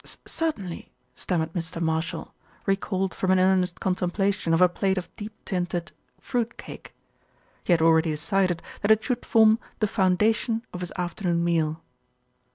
[0.03, 1.79] "Er er certainly," stammered Mr.
[1.79, 2.33] Marshall,
[2.65, 6.95] re called from an earnest contemplation of a plate of deep tinted fruit cake.
[7.63, 11.83] He had already decided that it should form the foundation of his afternoon meal.